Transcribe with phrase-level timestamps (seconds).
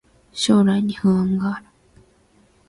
[0.33, 1.65] 将来に不安がある